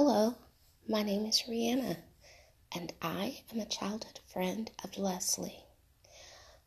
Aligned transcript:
Hello, 0.00 0.36
my 0.88 1.02
name 1.02 1.26
is 1.26 1.42
Rihanna, 1.48 1.96
and 2.70 2.92
I 3.02 3.42
am 3.52 3.58
a 3.58 3.66
childhood 3.66 4.20
friend 4.32 4.70
of 4.84 4.96
Leslie. 4.96 5.64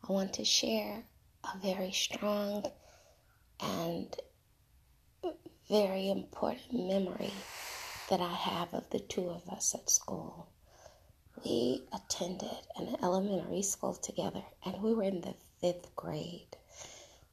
I 0.06 0.12
want 0.12 0.34
to 0.34 0.44
share 0.44 1.04
a 1.42 1.58
very 1.58 1.92
strong 1.92 2.66
and 3.58 4.14
very 5.66 6.10
important 6.10 6.86
memory 6.86 7.32
that 8.10 8.20
I 8.20 8.34
have 8.34 8.74
of 8.74 8.90
the 8.90 9.00
two 9.00 9.30
of 9.30 9.48
us 9.48 9.74
at 9.74 9.88
school. 9.88 10.48
We 11.42 11.84
attended 11.90 12.66
an 12.76 12.96
elementary 13.02 13.62
school 13.62 13.94
together, 13.94 14.44
and 14.66 14.82
we 14.82 14.92
were 14.92 15.04
in 15.04 15.22
the 15.22 15.36
fifth 15.58 15.96
grade. 15.96 16.54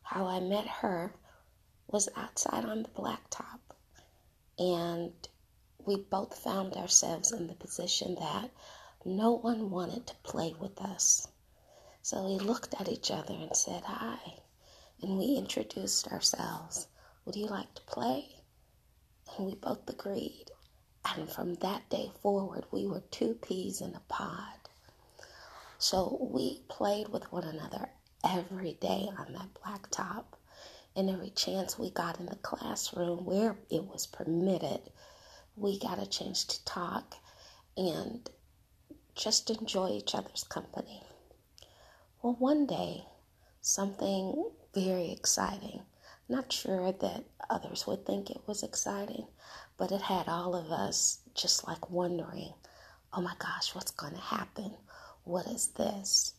How 0.03 0.27
I 0.27 0.39
met 0.39 0.65
her 0.65 1.13
was 1.87 2.07
outside 2.15 2.63
on 2.63 2.83
the 2.83 2.89
blacktop, 2.89 3.59
and 4.57 5.11
we 5.89 5.95
both 5.95 6.37
found 6.37 6.73
ourselves 6.75 7.31
in 7.31 7.47
the 7.47 7.55
position 7.55 8.13
that 8.13 8.51
no 9.03 9.31
one 9.31 9.71
wanted 9.71 10.05
to 10.05 10.13
play 10.21 10.53
with 10.59 10.79
us. 10.79 11.27
So 12.03 12.25
we 12.27 12.37
looked 12.37 12.79
at 12.79 12.87
each 12.87 13.09
other 13.09 13.33
and 13.33 13.57
said, 13.57 13.81
Hi. 13.85 14.35
And 15.01 15.17
we 15.17 15.35
introduced 15.35 16.07
ourselves. 16.09 16.85
Would 17.25 17.35
you 17.35 17.47
like 17.47 17.73
to 17.73 17.81
play? 17.81 18.43
And 19.35 19.47
we 19.47 19.55
both 19.55 19.89
agreed. 19.89 20.45
And 21.03 21.27
from 21.27 21.55
that 21.55 21.89
day 21.89 22.11
forward, 22.21 22.65
we 22.69 22.85
were 22.85 23.01
two 23.09 23.33
peas 23.33 23.81
in 23.81 23.95
a 23.95 24.01
pod. 24.07 24.59
So 25.79 26.19
we 26.21 26.61
played 26.67 27.07
with 27.07 27.31
one 27.31 27.45
another 27.45 27.89
every 28.23 28.73
day 28.73 29.09
on 29.17 29.33
that 29.33 29.55
blacktop. 29.55 30.25
And 30.95 31.09
every 31.09 31.31
chance 31.31 31.79
we 31.79 31.89
got 31.89 32.19
in 32.19 32.27
the 32.27 32.35
classroom 32.35 33.25
where 33.25 33.57
it 33.71 33.85
was 33.85 34.05
permitted, 34.05 34.81
we 35.59 35.77
got 35.77 36.01
a 36.01 36.09
chance 36.09 36.45
to 36.45 36.65
talk 36.65 37.15
and 37.75 38.29
just 39.15 39.49
enjoy 39.49 39.89
each 39.89 40.15
other's 40.15 40.43
company. 40.43 41.03
Well, 42.21 42.35
one 42.39 42.65
day, 42.65 43.03
something 43.61 44.49
very 44.73 45.11
exciting, 45.11 45.81
not 46.29 46.53
sure 46.53 46.91
that 46.91 47.23
others 47.49 47.85
would 47.87 48.05
think 48.05 48.29
it 48.29 48.41
was 48.47 48.63
exciting, 48.63 49.27
but 49.77 49.91
it 49.91 50.01
had 50.01 50.27
all 50.27 50.55
of 50.55 50.71
us 50.71 51.19
just 51.35 51.67
like 51.67 51.89
wondering, 51.89 52.53
oh 53.13 53.21
my 53.21 53.33
gosh, 53.39 53.75
what's 53.75 53.91
going 53.91 54.13
to 54.13 54.19
happen? 54.19 54.71
What 55.23 55.47
is 55.47 55.67
this? 55.67 56.33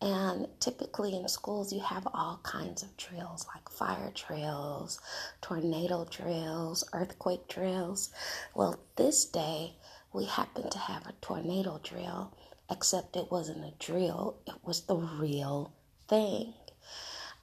And 0.00 0.46
typically 0.60 1.16
in 1.16 1.26
schools, 1.26 1.72
you 1.72 1.80
have 1.80 2.06
all 2.12 2.38
kinds 2.42 2.82
of 2.82 2.94
drills 2.98 3.46
like 3.54 3.68
fire 3.70 4.12
drills, 4.14 5.00
tornado 5.40 6.06
drills, 6.10 6.84
earthquake 6.92 7.48
drills. 7.48 8.10
Well, 8.54 8.78
this 8.96 9.24
day 9.24 9.76
we 10.12 10.26
happened 10.26 10.70
to 10.72 10.78
have 10.78 11.06
a 11.06 11.14
tornado 11.22 11.80
drill, 11.82 12.34
except 12.70 13.16
it 13.16 13.30
wasn't 13.30 13.64
a 13.64 13.72
drill, 13.78 14.36
it 14.46 14.56
was 14.62 14.82
the 14.82 14.96
real 14.96 15.72
thing. 16.08 16.52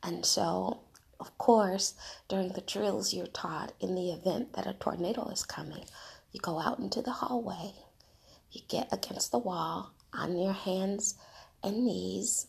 And 0.04 0.24
so, 0.26 0.82
of 1.20 1.36
course, 1.40 1.96
during 2.28 2.50
the 2.50 2.62
drills, 2.62 3.14
you're 3.14 3.28
taught 3.28 3.74
in 3.80 3.96
the 3.96 4.12
event 4.12 4.54
that 4.54 4.68
a 4.68 4.74
tornado 4.74 5.28
is 5.30 5.44
coming, 5.44 5.86
you 6.32 6.40
go 6.40 6.60
out 6.60 6.80
into 6.80 7.02
the 7.02 7.12
hallway, 7.12 7.74
you 8.52 8.62
get 8.68 8.94
against 8.94 9.32
the 9.32 9.40
wall 9.40 9.92
on 10.14 10.38
your 10.38 10.54
hands 10.54 11.16
and 11.64 11.86
knees 11.86 12.48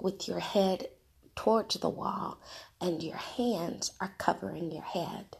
with 0.00 0.28
your 0.28 0.40
head 0.40 0.88
towards 1.34 1.76
the 1.76 1.88
wall 1.88 2.38
and 2.80 3.02
your 3.02 3.16
hands 3.16 3.92
are 4.00 4.14
covering 4.18 4.70
your 4.70 4.82
head. 4.82 5.36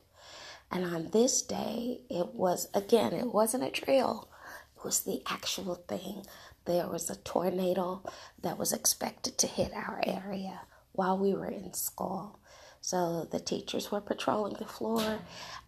And 0.71 0.85
on 0.85 1.11
this 1.11 1.43
day, 1.43 2.01
it 2.11 2.35
was 2.35 2.69
again, 2.75 3.13
it 3.13 3.33
wasn't 3.33 3.65
a 3.65 3.71
drill, 3.71 4.29
it 4.77 4.85
was 4.85 5.01
the 5.01 5.23
actual 5.27 5.77
thing. 5.77 6.25
There 6.65 6.89
was 6.89 7.11
a 7.11 7.17
tornado 7.17 8.03
that 8.43 8.59
was 8.59 8.73
expected 8.73 9.37
to 9.39 9.47
hit 9.47 9.73
our 9.75 10.01
area 10.07 10.63
while 10.93 11.19
we 11.19 11.35
were 11.35 11.51
in 11.51 11.75
school. 11.75 12.39
So 12.81 13.27
the 13.31 13.41
teachers 13.41 13.91
were 13.91 14.01
patrolling 14.01 14.55
the 14.55 14.67
floor, 14.67 15.21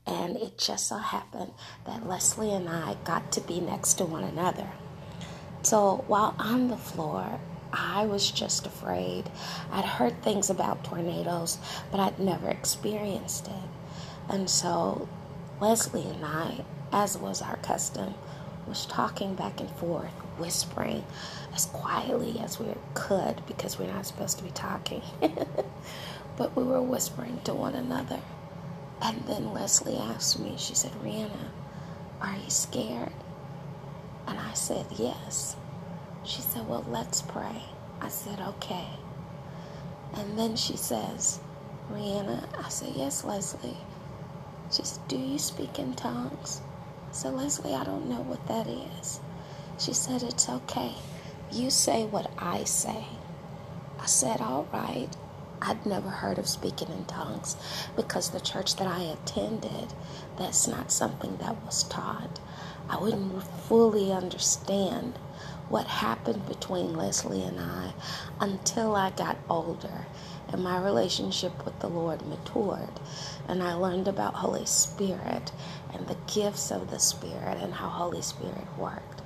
and 0.07 0.37
it 0.37 0.59
just 0.59 0.89
so 0.89 0.97
happened 0.97 1.53
that 1.87 2.07
Leslie 2.07 2.53
and 2.53 2.69
I 2.69 2.97
got 3.05 3.33
to 3.33 3.41
be 3.41 3.61
next 3.61 3.95
to 3.95 4.05
one 4.05 4.25
another. 4.25 4.69
So 5.67 6.05
while 6.07 6.37
on 6.39 6.69
the 6.69 6.77
floor, 6.77 7.41
I 7.73 8.07
was 8.07 8.31
just 8.31 8.69
afraid. 8.69 9.29
I'd 9.73 9.85
heard 9.85 10.23
things 10.23 10.49
about 10.49 10.85
tornadoes, 10.85 11.59
but 11.91 11.99
I'd 11.99 12.21
never 12.21 12.49
experienced 12.49 13.49
it. 13.49 13.69
And 14.29 14.49
so 14.49 15.09
Leslie 15.61 16.09
and 16.09 16.25
I, 16.25 16.65
as 16.93 17.19
was 17.19 17.43
our 17.43 17.57
custom, 17.57 18.15
was 18.69 18.87
talking 18.87 19.35
back 19.35 19.59
and 19.59 19.69
forth, 19.71 20.13
whispering 20.39 21.05
as 21.53 21.67
quietly 21.67 22.39
as 22.39 22.61
we 22.61 22.67
could 22.95 23.45
because 23.49 23.77
we're 23.77 23.93
not 23.93 24.07
supposed 24.07 24.39
to 24.39 24.45
be 24.45 24.51
talking. 24.51 25.03
but 26.37 26.55
we 26.55 26.63
were 26.63 26.81
whispering 26.81 27.41
to 27.43 27.53
one 27.53 27.75
another. 27.75 28.21
And 29.03 29.21
then 29.27 29.53
Leslie 29.53 29.99
asked 29.99 30.39
me, 30.39 30.55
she 30.59 30.77
said, 30.77 30.93
Rihanna, 31.03 31.51
are 32.21 32.37
you 32.37 32.51
scared? 32.51 33.11
And 34.27 34.39
I 34.39 34.53
said, 34.55 34.87
Yes. 34.97 35.57
She 36.25 36.41
said, 36.43 36.69
Well, 36.69 36.85
let's 36.89 37.23
pray. 37.23 37.63
I 38.01 38.09
said, 38.09 38.41
Okay. 38.41 38.89
And 40.15 40.39
then 40.39 40.57
she 40.57 40.77
says, 40.77 41.41
Rihanna, 41.91 42.45
I 42.65 42.69
said, 42.69 42.93
Yes, 42.97 43.25
Leslie. 43.25 43.77
She 44.73 44.83
said, 44.85 45.07
Do 45.09 45.17
you 45.17 45.39
speak 45.39 45.79
in 45.79 45.95
tongues? 45.95 46.61
I 47.09 47.13
said, 47.13 47.35
Leslie, 47.35 47.75
I 47.75 47.85
don't 47.85 48.09
know 48.09 48.23
what 48.23 48.47
that 48.49 48.67
is. 48.67 49.21
She 49.79 49.93
said, 49.93 50.23
It's 50.23 50.49
okay. 50.49 50.93
You 51.53 51.71
say 51.71 52.05
what 52.07 52.31
I 52.39 52.65
say. 52.65 53.05
I 54.01 54.07
said, 54.07 54.41
All 54.41 54.67
right. 54.73 55.09
I'd 55.63 55.87
never 55.87 56.11
heard 56.11 56.39
of 56.39 56.49
speaking 56.49 56.89
in 56.89 57.05
tongues 57.07 57.57
because 57.97 58.31
the 58.31 58.41
church 58.41 58.77
that 58.77 58.87
I 58.87 59.03
attended, 59.03 59.93
that's 60.37 60.67
not 60.69 60.93
something 60.93 61.37
that 61.39 61.65
was 61.65 61.85
taught. 61.85 62.41
I 62.89 62.99
wouldn't 62.99 63.43
fully 63.43 64.13
understand 64.13 65.19
what 65.69 65.87
happened 65.87 66.47
between 66.47 66.97
Leslie 66.97 67.43
and 67.43 67.59
I 67.59 67.93
until 68.41 68.95
I 68.95 69.11
got 69.11 69.37
older 69.51 70.07
and 70.49 70.63
my 70.63 70.81
relationship 70.81 71.65
with 71.65 71.79
the 71.81 71.89
Lord 71.89 72.25
matured 72.27 73.01
and 73.49 73.63
I 73.63 73.75
learned 73.75 74.07
about 74.07 74.35
Holy 74.35 74.67
Spirit 74.67 75.51
and 75.93 76.07
the 76.07 76.17
gifts 76.33 76.71
of 76.71 76.91
the 76.91 77.01
Spirit 77.01 77.59
and 77.61 77.75
how 77.75 77.89
Holy 77.89 78.23
Spirit 78.23 78.67
worked. 78.79 79.23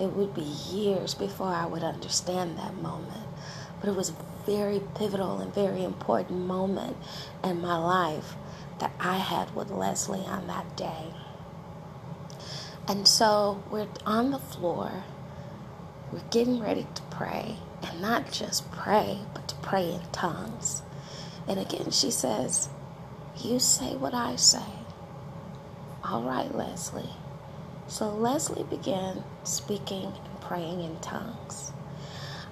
It 0.00 0.12
would 0.12 0.34
be 0.34 0.42
years 0.42 1.14
before 1.14 1.48
I 1.48 1.66
would 1.66 1.84
understand 1.84 2.58
that 2.58 2.74
moment, 2.82 3.26
but 3.80 3.88
it 3.88 3.94
was 3.96 4.10
a 4.10 4.16
very 4.44 4.80
pivotal 4.96 5.38
and 5.38 5.54
very 5.54 5.84
important 5.84 6.40
moment 6.46 6.96
in 7.44 7.60
my 7.60 7.76
life 7.76 8.34
that 8.80 8.92
I 8.98 9.18
had 9.18 9.54
with 9.54 9.70
Leslie 9.70 10.26
on 10.26 10.48
that 10.48 10.76
day. 10.76 11.12
And 12.88 13.06
so 13.06 13.62
we're 13.70 13.88
on 14.06 14.30
the 14.30 14.38
floor 14.38 15.04
we're 16.12 16.20
getting 16.30 16.58
ready 16.58 16.86
to 16.94 17.02
pray, 17.10 17.56
and 17.82 18.00
not 18.00 18.32
just 18.32 18.70
pray, 18.72 19.18
but 19.34 19.46
to 19.48 19.54
pray 19.56 19.92
in 19.92 20.00
tongues. 20.10 20.80
And 21.46 21.58
again, 21.60 21.90
she 21.90 22.10
says, 22.10 22.70
You 23.36 23.58
say 23.58 23.94
what 23.94 24.14
I 24.14 24.36
say. 24.36 24.64
All 26.02 26.22
right, 26.22 26.54
Leslie. 26.54 27.10
So 27.88 28.08
Leslie 28.08 28.64
began 28.64 29.22
speaking 29.44 30.04
and 30.04 30.40
praying 30.40 30.80
in 30.80 30.98
tongues. 31.00 31.72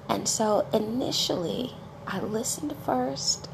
And 0.09 0.29
so 0.29 0.67
initially, 0.73 1.73
I 2.07 2.21
listened 2.21 2.75
first, 2.85 3.49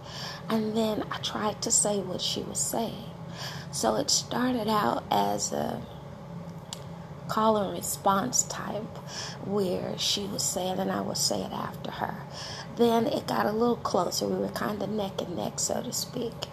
and 0.49 0.77
then 0.77 1.05
I 1.13 1.19
tried 1.19 1.63
to 1.63 1.71
say 1.71 2.01
what 2.01 2.21
she 2.21 2.43
was 2.43 2.59
saying. 2.59 3.11
So 3.71 3.95
it 3.97 4.11
started 4.11 4.69
out 4.69 5.05
as 5.13 5.53
a 5.53 5.81
call 7.33 7.57
and 7.57 7.73
response 7.73 8.43
type 8.43 8.99
where 9.47 9.97
she 9.97 10.27
would 10.27 10.39
say 10.43 10.69
it 10.69 10.79
and 10.79 10.93
I 10.93 11.01
would 11.01 11.17
say 11.17 11.41
it 11.41 11.51
after 11.51 11.91
her. 11.91 12.15
Then 12.77 13.07
it 13.07 13.27
got 13.27 13.47
a 13.47 13.53
little 13.53 13.77
closer. 13.77 14.29
We 14.29 14.37
were 14.37 14.49
kind 14.49 14.83
of 14.83 14.91
neck 14.91 15.23
and 15.23 15.35
neck, 15.35 15.59
so 15.59 15.83
to 15.83 15.95
speak, 15.95 16.45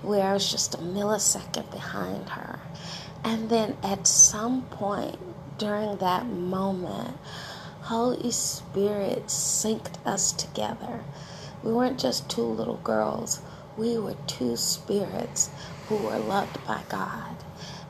where 0.00 0.24
I 0.24 0.34
was 0.34 0.48
just 0.48 0.76
a 0.76 0.78
millisecond 0.78 1.72
behind 1.72 2.28
her. 2.28 2.60
And 3.24 3.50
then 3.50 3.76
at 3.82 4.06
some 4.06 4.62
point 4.62 5.18
during 5.58 5.96
that 5.96 6.26
moment, 6.26 7.16
Holy 7.80 8.30
Spirit 8.30 9.26
synced 9.26 9.96
us 10.06 10.30
together. 10.30 11.02
We 11.64 11.72
weren't 11.72 11.98
just 11.98 12.30
two 12.30 12.42
little 12.42 12.80
girls, 12.84 13.40
we 13.76 13.98
were 13.98 14.14
two 14.28 14.56
spirits 14.56 15.50
who 15.88 15.96
were 15.96 16.18
loved 16.20 16.64
by 16.64 16.82
God. 16.88 17.34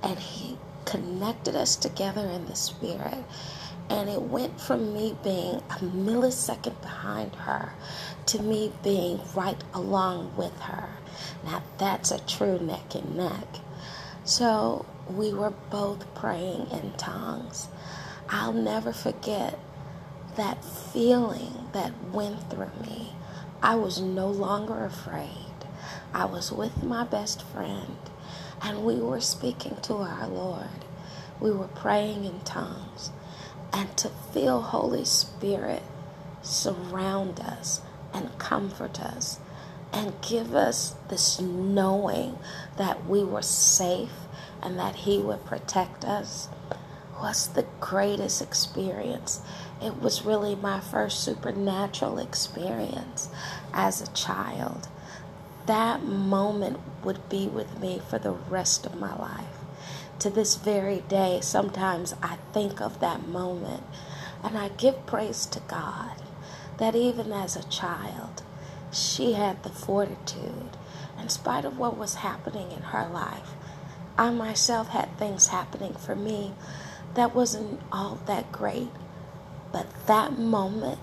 And 0.02 0.18
He 0.18 0.56
connected 0.88 1.54
us 1.54 1.76
together 1.76 2.22
in 2.22 2.46
the 2.46 2.56
spirit. 2.56 3.24
And 3.90 4.08
it 4.08 4.22
went 4.22 4.60
from 4.60 4.94
me 4.94 5.16
being 5.22 5.56
a 5.70 5.78
millisecond 5.80 6.80
behind 6.80 7.34
her 7.36 7.72
to 8.26 8.42
me 8.42 8.72
being 8.82 9.20
right 9.34 9.62
along 9.74 10.34
with 10.36 10.58
her. 10.60 10.88
Now 11.44 11.62
that's 11.78 12.10
a 12.10 12.20
true 12.26 12.58
neck 12.58 12.94
and 12.94 13.16
neck. 13.16 13.46
So 14.24 14.86
we 15.08 15.32
were 15.32 15.54
both 15.70 16.14
praying 16.14 16.68
in 16.70 16.92
tongues. 16.98 17.68
I'll 18.28 18.52
never 18.52 18.92
forget 18.92 19.58
that 20.36 20.64
feeling 20.64 21.68
that 21.72 21.92
went 22.12 22.50
through 22.50 22.70
me. 22.82 23.12
I 23.62 23.74
was 23.76 24.00
no 24.00 24.28
longer 24.28 24.84
afraid. 24.84 25.47
I 26.14 26.24
was 26.24 26.50
with 26.50 26.82
my 26.82 27.04
best 27.04 27.42
friend, 27.42 27.96
and 28.62 28.84
we 28.84 28.96
were 28.96 29.20
speaking 29.20 29.76
to 29.82 29.94
our 29.94 30.26
Lord. 30.26 30.84
We 31.40 31.50
were 31.50 31.68
praying 31.68 32.24
in 32.24 32.40
tongues. 32.40 33.10
And 33.72 33.96
to 33.98 34.08
feel 34.32 34.60
Holy 34.62 35.04
Spirit 35.04 35.82
surround 36.42 37.40
us 37.40 37.82
and 38.12 38.36
comfort 38.38 39.00
us 39.00 39.38
and 39.92 40.14
give 40.22 40.54
us 40.54 40.94
this 41.08 41.40
knowing 41.40 42.38
that 42.76 43.06
we 43.06 43.22
were 43.22 43.42
safe 43.42 44.12
and 44.62 44.78
that 44.78 44.96
He 44.96 45.18
would 45.18 45.44
protect 45.44 46.04
us 46.04 46.48
was 47.20 47.48
the 47.48 47.66
greatest 47.80 48.40
experience. 48.40 49.40
It 49.82 50.00
was 50.00 50.24
really 50.24 50.54
my 50.54 50.80
first 50.80 51.22
supernatural 51.22 52.18
experience 52.18 53.28
as 53.72 54.00
a 54.00 54.12
child. 54.12 54.88
That 55.68 56.02
moment 56.02 56.80
would 57.04 57.28
be 57.28 57.46
with 57.46 57.78
me 57.78 58.00
for 58.08 58.18
the 58.18 58.32
rest 58.32 58.86
of 58.86 58.98
my 58.98 59.14
life. 59.14 59.44
To 60.20 60.30
this 60.30 60.56
very 60.56 61.00
day, 61.10 61.40
sometimes 61.42 62.14
I 62.22 62.38
think 62.54 62.80
of 62.80 63.00
that 63.00 63.28
moment 63.28 63.84
and 64.42 64.56
I 64.56 64.68
give 64.70 65.04
praise 65.04 65.44
to 65.44 65.60
God 65.68 66.22
that 66.78 66.96
even 66.96 67.34
as 67.34 67.54
a 67.54 67.68
child, 67.68 68.42
she 68.90 69.34
had 69.34 69.62
the 69.62 69.68
fortitude, 69.68 70.78
in 71.20 71.28
spite 71.28 71.66
of 71.66 71.78
what 71.78 71.98
was 71.98 72.14
happening 72.14 72.72
in 72.72 72.84
her 72.84 73.06
life. 73.06 73.50
I 74.16 74.30
myself 74.30 74.88
had 74.88 75.18
things 75.18 75.48
happening 75.48 75.92
for 75.92 76.16
me 76.16 76.54
that 77.12 77.34
wasn't 77.34 77.82
all 77.92 78.18
that 78.24 78.50
great. 78.50 78.88
But 79.70 80.06
that 80.06 80.38
moment 80.38 81.00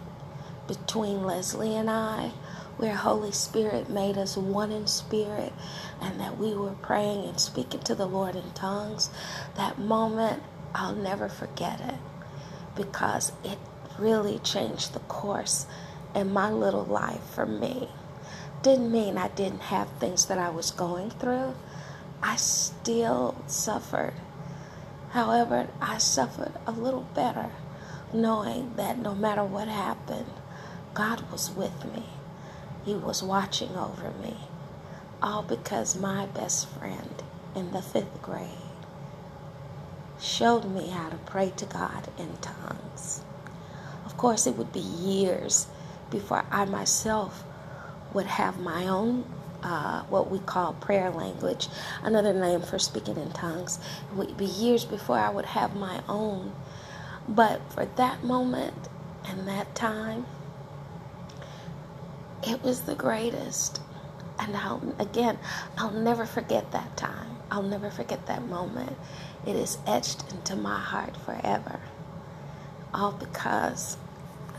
between 0.68 1.24
Leslie 1.24 1.76
and 1.76 1.88
I, 1.88 2.32
where 2.78 2.96
Holy 2.96 3.32
Spirit 3.32 3.90
made 3.90 4.18
us 4.18 4.36
one 4.36 4.72
in 4.72 4.88
spirit 4.88 5.54
and 6.02 6.20
that 6.20 6.38
we 6.38 6.54
were 6.54 6.76
praying 6.82 7.26
and 7.26 7.40
speaking 7.40 7.80
to 7.82 7.96
the 7.96 8.06
Lord 8.06 8.36
in 8.36 8.52
tongues, 8.52 9.10
that 9.56 9.80
moment, 9.80 10.44
I'll 10.74 10.96
never 10.96 11.30
forget 11.30 11.80
it 11.80 11.96
because 12.76 13.32
it 13.44 13.58
really 13.98 14.40
changed 14.40 14.94
the 14.94 15.00
course 15.00 15.66
in 16.14 16.34
my 16.34 16.52
little 16.52 16.84
life 16.84 17.24
for 17.34 17.46
me. 17.46 17.90
Didn't 18.62 18.92
mean 18.92 19.18
I 19.18 19.30
didn't 19.30 19.64
have 19.64 19.90
things 20.00 20.26
that 20.26 20.38
I 20.38 20.50
was 20.50 20.72
going 20.72 21.12
through. 21.12 21.56
I 22.22 22.36
still 22.36 23.36
suffered. 23.48 24.14
However, 25.12 25.70
I 25.80 25.98
suffered 25.98 26.54
a 26.68 26.72
little 26.72 27.08
better 27.14 27.52
knowing 28.12 28.76
that 28.76 28.98
no 28.98 29.14
matter 29.16 29.44
what 29.44 29.68
happened, 29.68 30.32
God 30.94 31.30
was 31.32 31.52
with 31.52 31.86
me. 31.94 32.04
He 32.86 32.94
was 32.94 33.24
watching 33.24 33.76
over 33.76 34.12
me. 34.22 34.38
All 35.22 35.44
because 35.44 35.96
my 35.98 36.28
best 36.28 36.70
friend 36.70 37.24
in 37.56 37.72
the 37.72 37.82
fifth 37.82 38.22
grade 38.22 38.50
showed 40.20 40.66
me 40.66 40.90
how 40.90 41.10
to 41.10 41.16
pray 41.18 41.52
to 41.58 41.66
God 41.66 42.10
in 42.18 42.38
tongues. 42.38 43.24
Of 44.06 44.18
course, 44.18 44.48
it 44.48 44.56
would 44.58 44.72
be 44.72 44.80
years 44.80 45.68
before 46.12 46.46
I 46.52 46.66
myself 46.66 47.44
would 48.14 48.28
have 48.28 48.60
my 48.60 48.88
own, 48.88 49.26
uh, 49.64 50.04
what 50.04 50.30
we 50.30 50.40
call 50.40 50.74
prayer 50.74 51.10
language, 51.10 51.68
another 52.04 52.34
name 52.34 52.62
for 52.62 52.80
speaking 52.80 53.18
in 53.18 53.32
tongues. 53.32 53.80
It 54.12 54.16
would 54.16 54.38
be 54.38 54.46
years 54.46 54.86
before 54.86 55.18
I 55.18 55.30
would 55.30 55.46
have 55.46 55.76
my 55.76 56.02
own. 56.08 56.54
But 57.28 57.62
for 57.72 57.86
that 57.86 58.24
moment 58.24 58.90
and 59.26 59.48
that 59.48 59.74
time, 59.76 60.26
it 62.56 62.64
was 62.64 62.82
the 62.82 62.96
greatest. 62.96 63.82
And 64.40 64.56
I'll, 64.56 64.96
again, 64.98 65.38
I'll 65.78 65.92
never 65.92 66.26
forget 66.26 66.72
that 66.72 66.96
time. 66.96 67.38
I'll 67.52 67.64
never 67.64 67.90
forget 67.90 68.28
that 68.28 68.48
moment. 68.48 68.96
It 69.46 69.58
is 69.58 69.78
etched 69.86 70.32
into 70.32 70.56
my 70.56 70.80
heart 70.80 71.18
forever. 71.18 71.80
All 72.94 73.12
because 73.12 73.98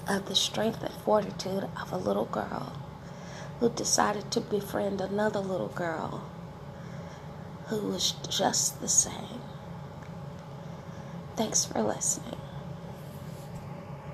of 0.07 0.29
the 0.29 0.35
strength 0.35 0.83
and 0.83 0.95
fortitude 1.05 1.69
of 1.81 1.91
a 1.91 1.97
little 1.97 2.27
girl 2.27 2.75
who 3.61 3.71
decided 3.71 4.31
to 4.31 4.41
befriend 4.41 5.01
another 5.01 5.41
little 5.41 5.69
girl 5.69 6.23
who 7.69 7.79
was 7.79 8.13
just 8.29 8.81
the 8.81 8.89
same. 8.89 9.41
Thanks 11.35 11.65
for 11.65 11.83
listening. 11.83 12.36